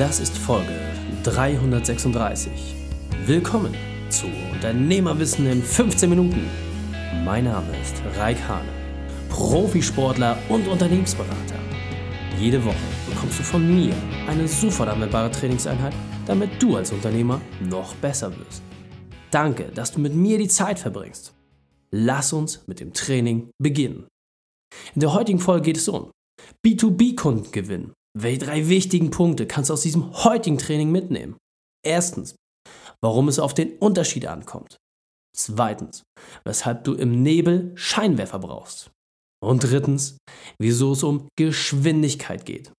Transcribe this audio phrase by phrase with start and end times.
[0.00, 0.80] Das ist Folge
[1.24, 2.74] 336.
[3.26, 3.74] Willkommen
[4.08, 6.48] zu Unternehmerwissen in 15 Minuten.
[7.22, 8.70] Mein Name ist Raik Hane,
[9.28, 11.56] Profisportler und Unternehmensberater.
[12.38, 12.76] Jede Woche
[13.10, 13.92] bekommst du von mir
[14.26, 15.92] eine sofort anwendbare Trainingseinheit,
[16.24, 17.38] damit du als Unternehmer
[17.68, 18.62] noch besser wirst.
[19.30, 21.34] Danke, dass du mit mir die Zeit verbringst.
[21.90, 24.06] Lass uns mit dem Training beginnen.
[24.94, 26.10] In der heutigen Folge geht es um
[26.64, 27.92] B2B-Kunden gewinnen.
[28.18, 31.36] Welche drei wichtigen Punkte kannst du aus diesem heutigen Training mitnehmen?
[31.84, 32.34] Erstens,
[33.02, 34.76] warum es auf den Unterschied ankommt.
[35.36, 36.02] Zweitens,
[36.44, 38.90] weshalb du im Nebel Scheinwerfer brauchst.
[39.42, 40.18] Und drittens,
[40.58, 42.72] wieso es um Geschwindigkeit geht.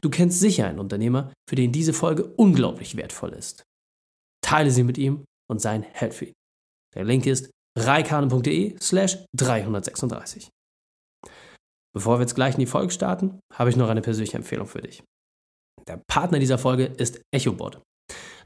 [0.00, 3.62] Du kennst sicher einen Unternehmer, für den diese Folge unglaublich wertvoll ist.
[4.44, 6.34] Teile sie mit ihm und sein Held für ihn.
[6.94, 10.50] Der Link ist reikane.de slash 336.
[11.94, 14.80] Bevor wir jetzt gleich in die Folge starten, habe ich noch eine persönliche Empfehlung für
[14.80, 15.02] dich.
[15.86, 17.82] Der Partner dieser Folge ist EchoBot.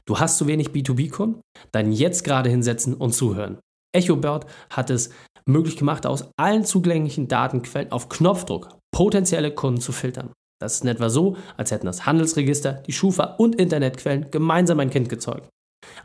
[0.05, 1.41] Du hast zu wenig B2B-Kunden?
[1.71, 3.59] Dann jetzt gerade hinsetzen und zuhören.
[3.95, 5.11] EchoBot hat es
[5.47, 10.31] möglich gemacht, aus allen zugänglichen Datenquellen auf Knopfdruck potenzielle Kunden zu filtern.
[10.59, 14.89] Das ist in etwa so, als hätten das Handelsregister, die Schufa und Internetquellen gemeinsam ein
[14.89, 15.49] Kind gezeugt.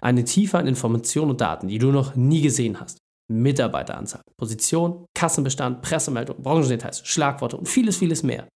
[0.00, 2.98] Eine Tiefe an Informationen und Daten, die du noch nie gesehen hast.
[3.32, 8.48] Mitarbeiteranzahl, Position, Kassenbestand, Pressemeldung, Branchendetails, Schlagworte und vieles, vieles mehr.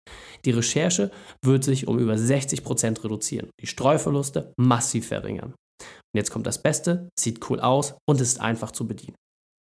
[0.45, 1.11] Die Recherche
[1.45, 5.55] wird sich um über 60 Prozent reduzieren, die Streuverluste massiv verringern.
[5.81, 9.17] Und jetzt kommt das Beste, sieht cool aus und ist einfach zu bedienen.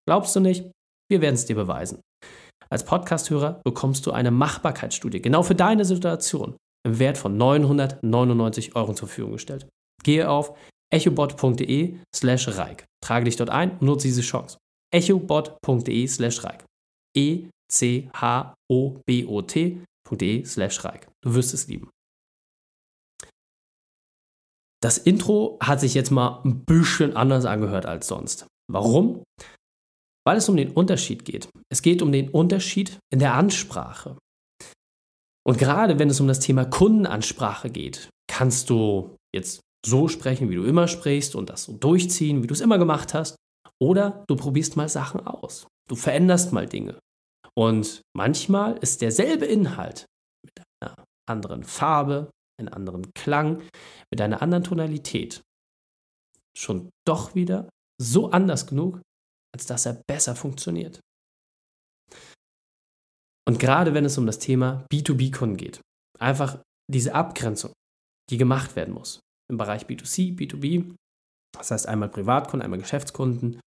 [0.09, 0.71] Glaubst du nicht?
[1.11, 2.01] Wir werden es dir beweisen.
[2.71, 6.57] Als Podcasthörer bekommst du eine Machbarkeitsstudie genau für deine Situation
[6.87, 9.69] im Wert von 999 Euro zur Verfügung gestellt.
[10.03, 10.57] Gehe auf
[10.93, 12.85] echobot.de slash reik.
[13.03, 14.59] Trage dich dort ein und nutze diese Chance
[14.95, 16.65] echobot.de slash reik.
[17.17, 18.05] E-C-H-O-B-O-T.de
[20.45, 21.09] slash reik.
[21.25, 21.91] Du wirst es lieben.
[24.83, 28.47] Das Intro hat sich jetzt mal ein bisschen anders angehört als sonst.
[28.71, 29.23] Warum?
[30.27, 31.49] Weil es um den Unterschied geht.
[31.71, 34.19] Es geht um den Unterschied in der Ansprache.
[35.47, 40.57] Und gerade wenn es um das Thema Kundenansprache geht, kannst du jetzt so sprechen, wie
[40.57, 43.37] du immer sprichst und das so durchziehen, wie du es immer gemacht hast.
[43.85, 45.67] Oder du probierst mal Sachen aus.
[45.91, 46.99] Du veränderst mal Dinge.
[47.55, 50.07] Und manchmal ist derselbe Inhalt
[50.43, 53.63] mit einer anderen Farbe, einem anderen Klang,
[54.11, 55.43] mit einer anderen Tonalität
[56.57, 57.69] schon doch wieder
[58.01, 59.03] so anders genug,
[59.55, 61.01] als dass er besser funktioniert.
[63.47, 65.83] Und gerade wenn es um das Thema B2B-Kunden geht,
[66.19, 67.75] einfach diese Abgrenzung,
[68.31, 70.97] die gemacht werden muss im Bereich B2C, B2B,
[71.53, 73.61] das heißt einmal Privatkunden, einmal Geschäftskunden.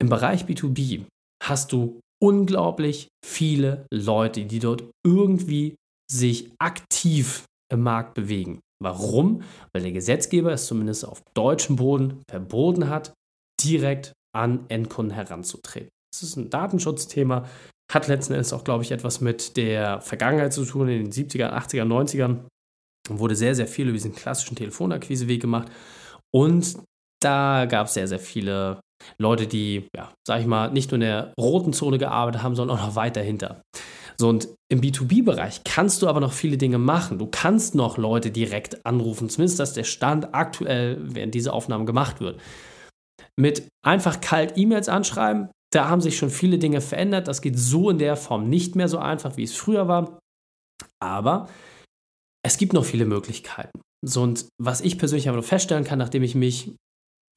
[0.00, 1.04] Im Bereich B2B
[1.42, 5.76] hast du unglaublich viele Leute, die dort irgendwie
[6.10, 8.60] sich aktiv im Markt bewegen.
[8.82, 9.42] Warum?
[9.72, 13.12] Weil der Gesetzgeber es zumindest auf deutschem Boden verboten hat,
[13.62, 15.88] direkt an Endkunden heranzutreten.
[16.12, 17.46] Das ist ein Datenschutzthema,
[17.92, 21.52] hat letzten Endes auch, glaube ich, etwas mit der Vergangenheit zu tun, in den 70er,
[21.52, 22.46] 80er, 90ern
[23.08, 25.70] wurde sehr, sehr viel über diesen klassischen Telefonakquiseweg gemacht.
[26.32, 26.78] Und
[27.20, 28.80] da gab es sehr, sehr viele
[29.18, 32.78] Leute, die, ja, sag ich mal, nicht nur in der roten Zone gearbeitet haben, sondern
[32.78, 33.62] auch noch weiter hinter.
[34.20, 37.18] So, und im B2B-Bereich kannst du aber noch viele Dinge machen.
[37.18, 42.20] Du kannst noch Leute direkt anrufen, zumindest dass der Stand aktuell, während diese Aufnahme gemacht
[42.20, 42.40] wird.
[43.36, 47.28] Mit einfach kalt E-Mails anschreiben, da haben sich schon viele Dinge verändert.
[47.28, 50.18] Das geht so in der Form nicht mehr so einfach, wie es früher war.
[51.00, 51.48] Aber
[52.44, 53.80] es gibt noch viele Möglichkeiten.
[54.04, 56.74] So, und was ich persönlich aber feststellen kann, nachdem ich mich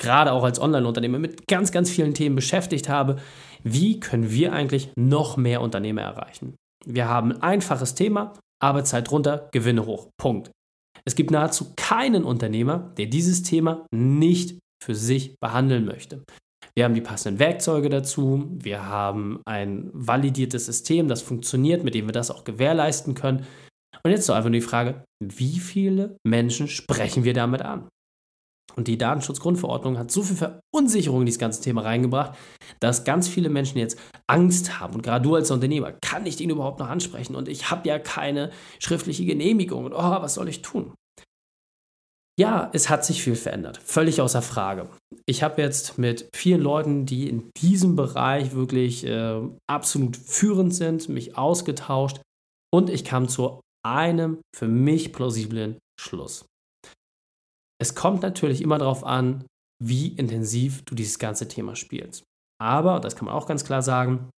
[0.01, 3.17] gerade auch als Online-Unternehmer mit ganz, ganz vielen Themen beschäftigt habe,
[3.63, 6.55] wie können wir eigentlich noch mehr Unternehmer erreichen?
[6.85, 10.09] Wir haben ein einfaches Thema, Arbeitszeit runter, Gewinne hoch.
[10.19, 10.51] Punkt.
[11.05, 16.23] Es gibt nahezu keinen Unternehmer, der dieses Thema nicht für sich behandeln möchte.
[16.75, 18.49] Wir haben die passenden Werkzeuge dazu.
[18.53, 23.45] Wir haben ein validiertes System, das funktioniert, mit dem wir das auch gewährleisten können.
[24.03, 27.87] Und jetzt so einfach nur die Frage, wie viele Menschen sprechen wir damit an?
[28.75, 32.37] Und die Datenschutzgrundverordnung hat so viel Verunsicherung in dieses ganze Thema reingebracht,
[32.79, 33.97] dass ganz viele Menschen jetzt
[34.27, 34.95] Angst haben.
[34.95, 37.35] Und gerade du als Unternehmer, kann ich den überhaupt noch ansprechen?
[37.35, 39.85] Und ich habe ja keine schriftliche Genehmigung.
[39.85, 40.93] Und oh, was soll ich tun?
[42.39, 43.77] Ja, es hat sich viel verändert.
[43.83, 44.89] Völlig außer Frage.
[45.25, 51.09] Ich habe jetzt mit vielen Leuten, die in diesem Bereich wirklich äh, absolut führend sind,
[51.09, 52.21] mich ausgetauscht.
[52.73, 56.45] Und ich kam zu einem für mich plausiblen Schluss.
[57.81, 59.43] Es kommt natürlich immer darauf an,
[59.83, 62.23] wie intensiv du dieses ganze Thema spielst.
[62.61, 64.29] Aber, das kann man auch ganz klar sagen,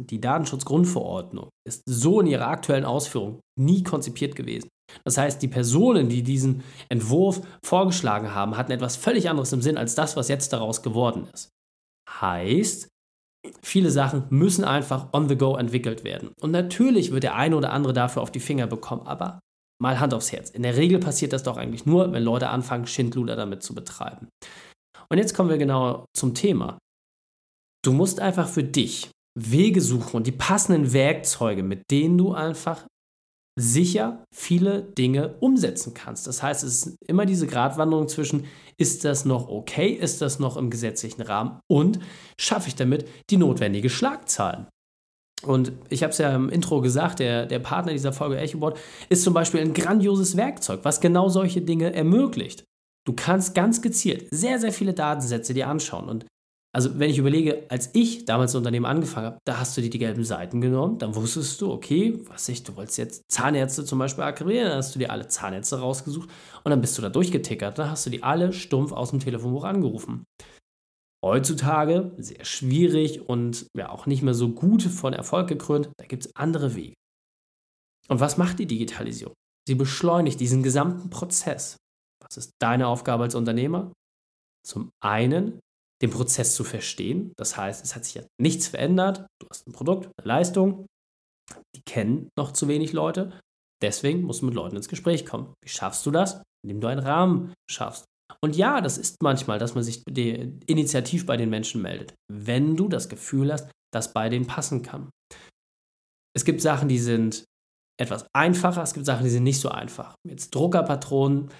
[0.00, 4.68] die Datenschutzgrundverordnung ist so in ihrer aktuellen Ausführung nie konzipiert gewesen,
[5.04, 9.78] Das heißt, die Personen, die diesen Entwurf vorgeschlagen haben, hatten etwas völlig anderes im Sinn
[9.78, 11.50] als das, was jetzt daraus geworden ist.
[12.10, 12.88] Heißt,
[13.62, 16.32] viele Sachen müssen einfach on the go entwickelt werden.
[16.40, 19.38] Und natürlich wird der eine oder andere dafür auf die Finger bekommen, aber
[19.80, 20.50] mal Hand aufs Herz.
[20.50, 24.28] In der Regel passiert das doch eigentlich nur, wenn Leute anfangen, Schindluder damit zu betreiben.
[25.08, 26.78] Und jetzt kommen wir genau zum Thema.
[27.84, 32.86] Du musst einfach für dich Wege suchen und die passenden Werkzeuge, mit denen du einfach
[33.56, 36.26] sicher viele Dinge umsetzen kannst.
[36.26, 38.46] Das heißt, es ist immer diese Gratwanderung zwischen,
[38.78, 42.00] ist das noch okay, ist das noch im gesetzlichen Rahmen und
[42.40, 44.66] schaffe ich damit die notwendige Schlagzahlen.
[45.46, 49.22] Und ich habe es ja im Intro gesagt, der, der Partner dieser Folge EchoBot ist
[49.22, 52.64] zum Beispiel ein grandioses Werkzeug, was genau solche Dinge ermöglicht.
[53.06, 56.26] Du kannst ganz gezielt sehr, sehr viele Datensätze dir anschauen und
[56.74, 59.90] also wenn ich überlege, als ich damals das Unternehmen angefangen habe, da hast du dir
[59.90, 64.00] die gelben Seiten genommen, dann wusstest du, okay, was ich, du wolltest jetzt Zahnärzte zum
[64.00, 66.28] Beispiel akquirieren, dann hast du dir alle Zahnärzte rausgesucht
[66.64, 69.62] und dann bist du da durchgetickert, dann hast du die alle stumpf aus dem Telefonbuch
[69.62, 70.24] angerufen.
[71.24, 76.26] Heutzutage sehr schwierig und ja auch nicht mehr so gut von Erfolg gekrönt, da gibt
[76.26, 76.92] es andere Wege.
[78.08, 79.32] Und was macht die Digitalisierung?
[79.66, 81.78] Sie beschleunigt diesen gesamten Prozess.
[82.22, 83.90] Was ist deine Aufgabe als Unternehmer?
[84.66, 85.60] Zum einen
[86.02, 87.32] den Prozess zu verstehen.
[87.38, 89.26] Das heißt, es hat sich ja nichts verändert.
[89.40, 90.84] Du hast ein Produkt, eine Leistung.
[91.74, 93.40] Die kennen noch zu wenig Leute.
[93.82, 95.54] Deswegen musst du mit Leuten ins Gespräch kommen.
[95.62, 96.42] Wie schaffst du das?
[96.62, 98.04] Indem du einen Rahmen schaffst.
[98.42, 102.88] Und ja, das ist manchmal, dass man sich initiativ bei den Menschen meldet, wenn du
[102.88, 105.10] das Gefühl hast, dass bei denen passen kann.
[106.36, 107.44] Es gibt Sachen, die sind
[108.00, 110.14] etwas einfacher, es gibt Sachen, die sind nicht so einfach.
[110.26, 111.50] Jetzt Druckerpatronen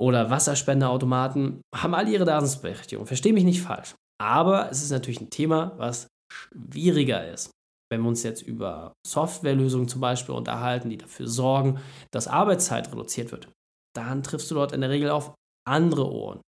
[0.00, 3.06] oder Wasserspenderautomaten haben alle ihre Daseinsberechtigung.
[3.06, 3.94] Verstehe mich nicht falsch.
[4.20, 7.50] Aber es ist natürlich ein Thema, was schwieriger ist.
[7.90, 13.32] Wenn wir uns jetzt über Softwarelösungen zum Beispiel unterhalten, die dafür sorgen, dass Arbeitszeit reduziert
[13.32, 13.48] wird,
[13.94, 15.34] dann triffst du dort in der Regel auf
[15.66, 16.40] andere Ohren.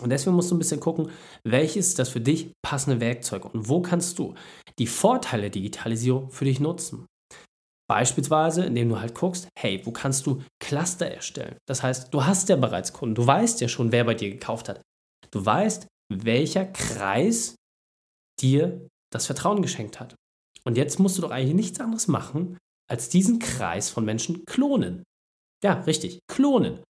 [0.00, 1.10] Und deswegen musst du ein bisschen gucken,
[1.44, 4.34] welches das für dich passende Werkzeug und wo kannst du
[4.78, 7.06] die Vorteile der Digitalisierung für dich nutzen.
[7.88, 11.58] Beispielsweise, indem du halt guckst, hey, wo kannst du Cluster erstellen?
[11.68, 14.68] Das heißt, du hast ja bereits Kunden, du weißt ja schon, wer bei dir gekauft
[14.68, 14.80] hat.
[15.30, 17.54] Du weißt, welcher Kreis
[18.40, 20.14] dir das Vertrauen geschenkt hat.
[20.64, 22.58] Und jetzt musst du doch eigentlich nichts anderes machen,
[22.90, 25.04] als diesen Kreis von Menschen klonen.
[25.62, 26.82] Ja, richtig, klonen.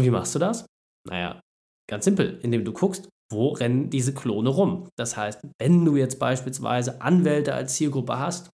[0.00, 0.64] Und wie machst du das?
[1.06, 1.42] Naja,
[1.90, 4.88] ganz simpel, indem du guckst, wo rennen diese Klone rum.
[4.98, 8.48] Das heißt, wenn du jetzt beispielsweise Anwälte als Zielgruppe hast,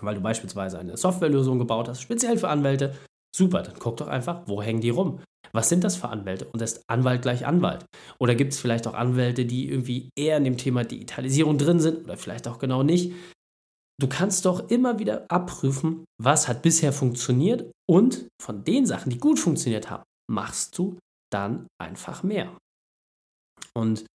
[0.00, 2.94] weil du beispielsweise eine Softwarelösung gebaut hast, speziell für Anwälte,
[3.36, 5.20] super, dann guck doch einfach, wo hängen die rum?
[5.52, 6.46] Was sind das für Anwälte?
[6.46, 7.84] Und ist Anwalt gleich Anwalt?
[8.18, 12.04] Oder gibt es vielleicht auch Anwälte, die irgendwie eher in dem Thema Digitalisierung drin sind
[12.04, 13.12] oder vielleicht auch genau nicht?
[14.00, 19.18] Du kannst doch immer wieder abprüfen, was hat bisher funktioniert und von den Sachen, die
[19.18, 20.98] gut funktioniert haben, machst du
[21.32, 22.56] dann einfach mehr.
[23.74, 24.06] Und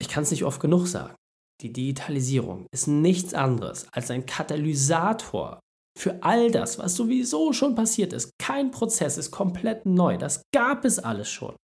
[0.00, 1.16] ich kann es nicht oft genug sagen.
[1.60, 5.58] Die Digitalisierung ist nichts anderes als ein Katalysator
[5.98, 8.30] für all das, was sowieso schon passiert ist.
[8.40, 10.16] Kein Prozess ist komplett neu.
[10.16, 11.56] Das gab es alles schon.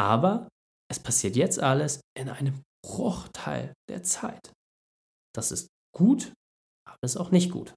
[0.00, 0.48] Aber
[0.90, 4.52] es passiert jetzt alles in einem Bruchteil der Zeit.
[5.32, 6.32] Das ist gut,
[6.86, 7.74] aber es ist auch nicht gut.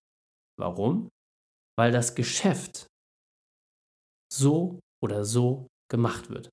[0.60, 1.10] Warum?
[1.78, 2.88] Weil das Geschäft
[4.32, 6.50] so oder so gemacht wird.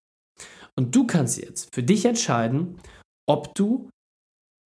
[0.76, 2.80] Und du kannst jetzt für dich entscheiden,
[3.28, 3.88] ob du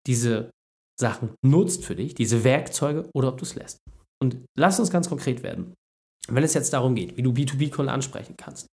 [0.08, 0.52] diese
[1.00, 3.80] Sachen nutzt für dich, diese Werkzeuge, oder ob du es lässt.
[4.22, 5.74] Und lass uns ganz konkret werden.
[6.28, 8.68] Wenn es jetzt darum geht, wie du B2B-Kunden ansprechen kannst,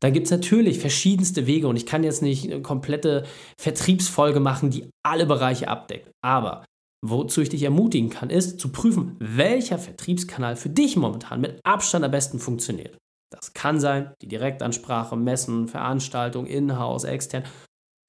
[0.00, 3.24] dann gibt es natürlich verschiedenste Wege und ich kann jetzt nicht eine komplette
[3.60, 6.10] Vertriebsfolge machen, die alle Bereiche abdeckt.
[6.24, 6.64] Aber
[7.04, 12.04] wozu ich dich ermutigen kann, ist zu prüfen, welcher Vertriebskanal für dich momentan mit Abstand
[12.04, 12.96] am besten funktioniert.
[13.32, 17.44] Das kann sein, die Direktansprache, Messen, Veranstaltungen, in-house, extern,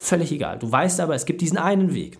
[0.01, 0.59] völlig egal.
[0.59, 2.19] Du weißt aber, es gibt diesen einen Weg.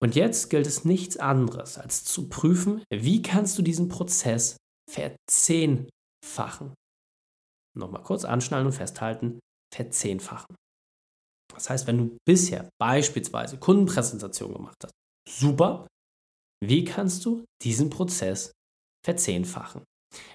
[0.00, 4.56] Und jetzt gilt es nichts anderes, als zu prüfen, wie kannst du diesen Prozess
[4.90, 6.74] verzehnfachen.
[7.76, 9.38] Nochmal kurz anschnallen und festhalten,
[9.74, 10.54] verzehnfachen.
[11.52, 14.92] Das heißt, wenn du bisher beispielsweise Kundenpräsentation gemacht hast,
[15.28, 15.86] super,
[16.64, 18.52] wie kannst du diesen Prozess
[19.04, 19.84] verzehnfachen?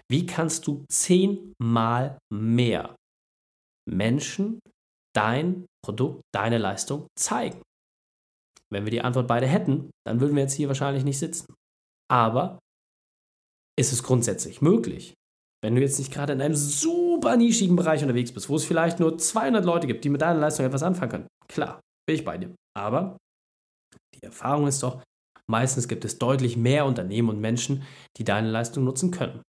[0.09, 2.95] Wie kannst du zehnmal mehr
[3.89, 4.59] Menschen
[5.15, 7.61] dein Produkt, deine Leistung zeigen?
[8.71, 11.53] Wenn wir die Antwort beide hätten, dann würden wir jetzt hier wahrscheinlich nicht sitzen.
[12.11, 12.59] Aber
[13.79, 15.13] ist es grundsätzlich möglich?
[15.63, 18.99] Wenn du jetzt nicht gerade in einem super nischigen Bereich unterwegs bist, wo es vielleicht
[18.99, 22.37] nur 200 Leute gibt, die mit deiner Leistung etwas anfangen können, klar, bin ich bei
[22.37, 22.53] dir.
[22.75, 23.17] Aber
[24.15, 25.01] die Erfahrung ist doch,
[25.49, 27.83] meistens gibt es deutlich mehr Unternehmen und Menschen,
[28.17, 29.41] die deine Leistung nutzen können.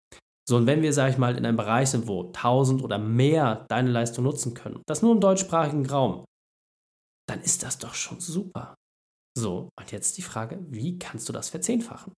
[0.48, 3.64] So, und wenn wir, sage ich mal, in einem Bereich sind, wo 1000 oder mehr
[3.68, 6.24] deine Leistung nutzen können, das nur im deutschsprachigen Raum,
[7.28, 8.74] dann ist das doch schon super.
[9.38, 12.12] So, und jetzt die Frage, wie kannst du das verzehnfachen?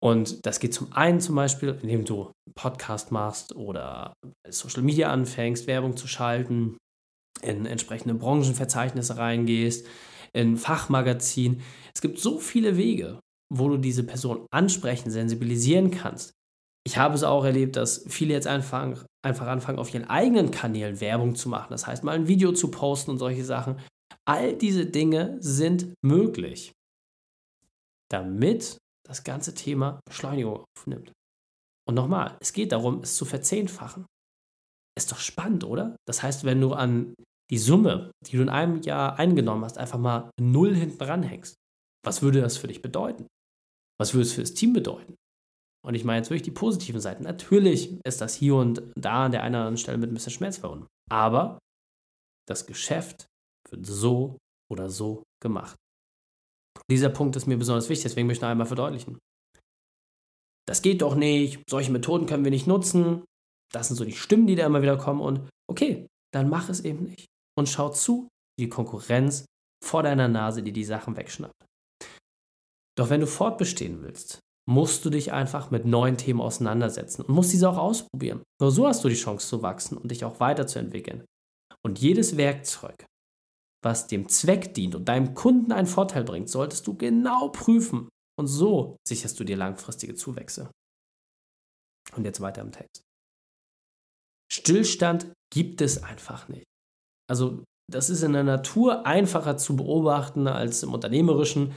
[0.00, 4.12] Und das geht zum einen zum Beispiel, indem du einen Podcast machst oder
[4.48, 6.78] Social Media anfängst, Werbung zu schalten,
[7.42, 9.86] in entsprechende Branchenverzeichnisse reingehst,
[10.32, 11.62] in Fachmagazin.
[11.94, 13.18] Es gibt so viele Wege,
[13.52, 16.32] wo du diese Person ansprechen, sensibilisieren kannst.
[16.84, 21.00] Ich habe es auch erlebt, dass viele jetzt einfach, einfach anfangen, auf ihren eigenen Kanälen
[21.00, 21.68] Werbung zu machen.
[21.70, 23.78] Das heißt, mal ein Video zu posten und solche Sachen.
[24.24, 26.72] All diese Dinge sind möglich,
[28.10, 31.12] damit das ganze Thema Beschleunigung aufnimmt.
[31.88, 34.06] Und nochmal, es geht darum, es zu verzehnfachen.
[34.98, 35.96] Ist doch spannend, oder?
[36.06, 37.14] Das heißt, wenn du an
[37.50, 41.54] die Summe, die du in einem Jahr eingenommen hast, einfach mal null hinten ranhängst,
[42.04, 43.26] was würde das für dich bedeuten?
[43.98, 45.14] Was würde es für das Team bedeuten?
[45.84, 47.22] Und ich meine jetzt wirklich die positiven Seiten.
[47.22, 50.32] Natürlich ist das hier und da an der einen oder anderen Stelle mit ein bisschen
[50.32, 50.86] Schmerz verbunden.
[51.10, 51.58] Aber
[52.48, 53.26] das Geschäft
[53.70, 54.38] wird so
[54.70, 55.76] oder so gemacht.
[56.90, 59.18] Dieser Punkt ist mir besonders wichtig, deswegen möchte ich noch einmal verdeutlichen.
[60.66, 63.24] Das geht doch nicht, solche Methoden können wir nicht nutzen.
[63.72, 65.20] Das sind so die Stimmen, die da immer wieder kommen.
[65.20, 67.26] Und okay, dann mach es eben nicht.
[67.56, 69.44] Und schau zu, wie die Konkurrenz
[69.84, 71.64] vor deiner Nase dir die Sachen wegschnappt.
[72.96, 77.52] Doch wenn du fortbestehen willst, musst du dich einfach mit neuen Themen auseinandersetzen und musst
[77.54, 78.42] diese auch ausprobieren.
[78.60, 81.24] Nur so hast du die Chance zu wachsen und dich auch weiterzuentwickeln.
[81.82, 83.06] Und jedes Werkzeug,
[83.82, 88.10] was dem Zweck dient und deinem Kunden einen Vorteil bringt, solltest du genau prüfen.
[88.38, 90.70] Und so sicherst du dir langfristige Zuwächse.
[92.14, 93.02] Und jetzt weiter im Text.
[94.52, 96.66] Stillstand gibt es einfach nicht.
[97.26, 101.74] Also das ist in der Natur einfacher zu beobachten als im unternehmerischen.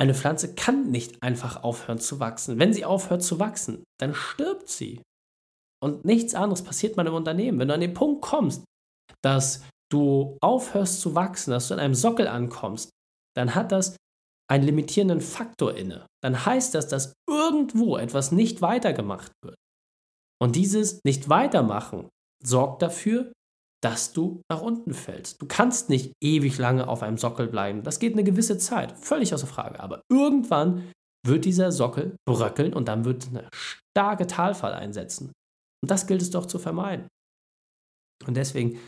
[0.00, 2.58] Eine Pflanze kann nicht einfach aufhören zu wachsen.
[2.58, 5.02] Wenn sie aufhört zu wachsen, dann stirbt sie.
[5.82, 7.58] Und nichts anderes passiert mal im Unternehmen.
[7.58, 8.64] Wenn du an den Punkt kommst,
[9.22, 12.90] dass du aufhörst zu wachsen, dass du in einem Sockel ankommst,
[13.36, 13.96] dann hat das
[14.50, 16.06] einen limitierenden Faktor inne.
[16.22, 19.56] Dann heißt das, dass irgendwo etwas nicht weitergemacht wird.
[20.42, 22.08] Und dieses Nicht-Weitermachen
[22.42, 23.32] sorgt dafür,
[23.82, 25.40] dass du nach unten fällst.
[25.40, 27.82] Du kannst nicht ewig lange auf einem Sockel bleiben.
[27.82, 29.80] Das geht eine gewisse Zeit, völlig außer Frage.
[29.80, 30.92] Aber irgendwann
[31.26, 35.32] wird dieser Sockel bröckeln und dann wird eine starke Talfall einsetzen.
[35.82, 37.08] Und das gilt es doch zu vermeiden.
[38.26, 38.78] Und deswegen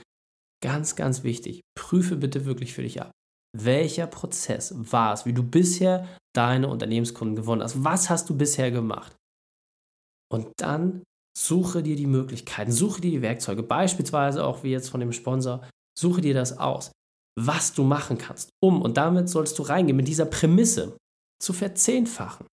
[0.63, 3.11] Ganz, ganz wichtig, prüfe bitte wirklich für dich ab.
[3.55, 7.85] Welcher Prozess war es, wie du bisher deine Unternehmenskunden gewonnen hast?
[7.85, 9.15] Was hast du bisher gemacht?
[10.33, 11.03] Und dann
[11.37, 15.67] suche dir die Möglichkeiten, suche dir die Werkzeuge, beispielsweise auch wie jetzt von dem Sponsor,
[15.99, 16.93] suche dir das aus,
[17.39, 20.97] was du machen kannst, um, und damit sollst du reingehen, mit dieser Prämisse
[21.41, 22.47] zu verzehnfachen.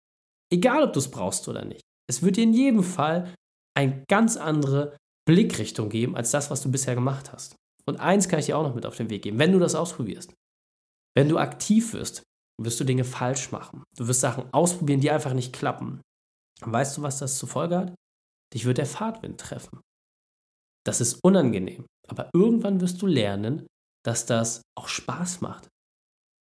[0.52, 1.82] Egal, ob du es brauchst oder nicht.
[2.08, 3.35] Es wird dir in jedem Fall
[3.76, 7.54] eine ganz andere Blickrichtung geben, als das, was du bisher gemacht hast.
[7.87, 9.75] Und eins kann ich dir auch noch mit auf den Weg geben, wenn du das
[9.75, 10.32] ausprobierst.
[11.14, 12.23] Wenn du aktiv wirst,
[12.61, 13.82] wirst du Dinge falsch machen.
[13.97, 16.00] Du wirst Sachen ausprobieren, die einfach nicht klappen.
[16.61, 17.94] Weißt du, was das zur Folge hat?
[18.55, 19.81] Dich wird der Fahrtwind treffen.
[20.87, 21.87] Das ist unangenehm.
[22.09, 23.67] Aber irgendwann wirst du lernen,
[24.05, 25.69] dass das auch Spaß macht.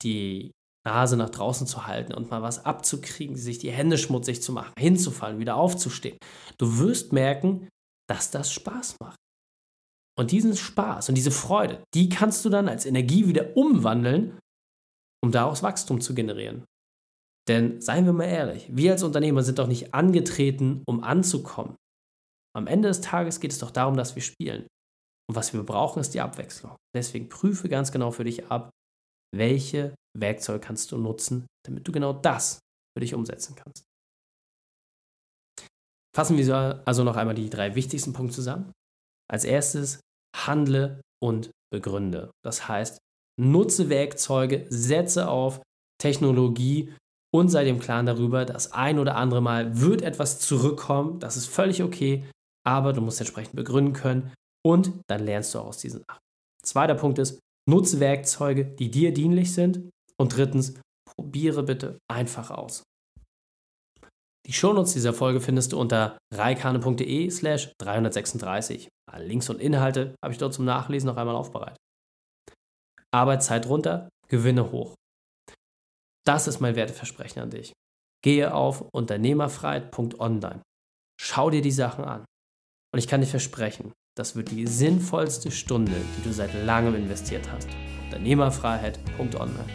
[0.04, 0.52] Die
[0.86, 4.74] Nase nach draußen zu halten und mal was abzukriegen, sich die Hände schmutzig zu machen,
[4.78, 6.18] hinzufallen, wieder aufzustehen.
[6.58, 7.68] Du wirst merken,
[8.10, 9.18] dass das Spaß macht.
[10.18, 14.40] Und diesen Spaß und diese Freude, die kannst du dann als Energie wieder umwandeln,
[15.22, 16.64] um daraus Wachstum zu generieren.
[17.48, 21.76] Denn seien wir mal ehrlich, wir als Unternehmer sind doch nicht angetreten, um anzukommen.
[22.58, 24.66] Am Ende des Tages geht es doch darum, dass wir spielen.
[25.30, 26.76] Und was wir brauchen, ist die Abwechslung.
[26.96, 28.72] Deswegen prüfe ganz genau für dich ab,
[29.36, 32.60] welche Werkzeuge kannst du nutzen, damit du genau das
[32.98, 33.84] für dich umsetzen kannst.
[36.16, 38.72] Fassen wir also noch einmal die drei wichtigsten Punkte zusammen.
[39.32, 40.00] Als erstes,
[40.36, 42.32] handle und begründe.
[42.44, 42.98] Das heißt,
[43.40, 45.62] nutze Werkzeuge, setze auf
[46.02, 46.92] Technologie
[47.32, 51.20] und sei dem Klaren darüber, dass ein oder andere Mal wird etwas zurückkommen.
[51.20, 52.26] Das ist völlig okay,
[52.68, 54.34] aber du musst entsprechend begründen können
[54.66, 56.20] und dann lernst du auch aus diesen Sachen.
[56.62, 59.90] Zweiter Punkt ist, nutze Werkzeuge, die dir dienlich sind.
[60.20, 60.74] Und drittens,
[61.06, 62.84] probiere bitte einfach aus.
[64.46, 68.90] Die Shownotes dieser Folge findest du unter reikane.de slash 336.
[69.18, 71.78] Links und Inhalte habe ich dort zum Nachlesen noch einmal aufbereitet.
[73.14, 74.96] Arbeitszeit runter, Gewinne hoch.
[76.26, 77.72] Das ist mein Werteversprechen an dich.
[78.24, 80.62] Gehe auf unternehmerfreiheit.online.
[81.22, 82.26] Schau dir die Sachen an.
[82.98, 87.48] Und ich kann dir versprechen, das wird die sinnvollste Stunde, die du seit langem investiert
[87.51, 87.68] hast.
[88.06, 89.70] Unternehmerfreiheit.online.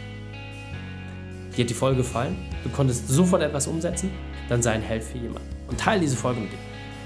[1.57, 2.37] Dir hat die Folge gefallen?
[2.64, 4.11] Du konntest sofort etwas umsetzen?
[4.49, 5.49] Dann sei ein Held für jemanden.
[5.69, 6.59] Und teile diese Folge mit ihm.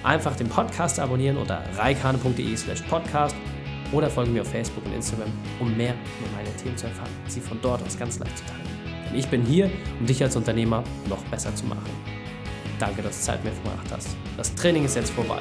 [0.05, 3.37] Einfach den Podcast abonnieren unter reikane.de slash podcast
[3.93, 5.31] oder folgen mir auf Facebook und Instagram,
[5.61, 8.45] um mehr über meine Themen zu erfahren und sie von dort aus ganz leicht zu
[8.47, 8.67] teilen.
[9.11, 9.71] Denn ich bin hier,
[10.01, 11.91] um dich als Unternehmer noch besser zu machen.
[12.79, 14.17] Danke, dass du Zeit mir verbracht hast.
[14.39, 15.41] Das Training ist jetzt vorbei.